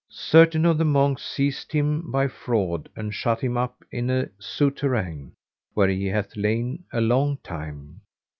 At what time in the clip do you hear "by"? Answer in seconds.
2.09-2.27